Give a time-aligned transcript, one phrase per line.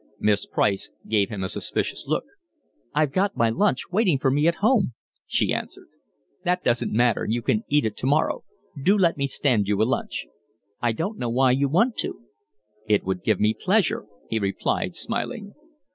[0.19, 2.23] Miss Price gave him a suspicious look.
[2.91, 4.93] "I've got my lunch waiting for me at home,"
[5.27, 5.89] she answered.
[6.43, 7.23] "That doesn't matter.
[7.29, 8.43] You can eat it tomorrow.
[8.81, 10.25] Do let me stand you a lunch."
[10.81, 12.19] "I don't know why you want to."
[12.87, 15.53] "It would give me pleasure," he replied, smiling.